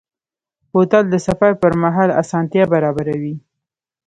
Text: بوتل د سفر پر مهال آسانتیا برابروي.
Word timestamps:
بوتل 0.71 1.05
د 1.09 1.15
سفر 1.27 1.51
پر 1.61 1.71
مهال 1.83 2.09
آسانتیا 2.21 2.63
برابروي. 2.73 3.35